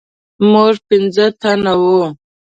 [0.51, 2.01] موږ پنځه تنه وو.